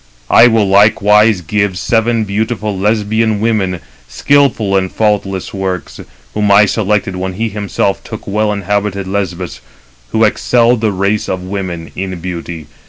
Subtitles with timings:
[0.31, 5.99] I will likewise give seven beautiful Lesbian women, skilful in faultless works;
[6.33, 9.61] whom I selected when he himself took well inhabited Lesbos,
[10.09, 12.65] who excel the race of women in beauty.